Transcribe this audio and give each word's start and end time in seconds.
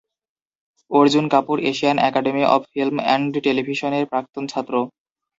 Arjun 0.91 1.25
Kapoor 1.33 1.57
Asian 1.71 1.97
Academy 2.01 2.43
of 2.47 2.61
Film 2.71 2.95
and 3.01 3.31
টেলিভিশনের 3.45 4.03
প্রাক্তন 4.11 4.43
ছাত্র। 4.51 4.73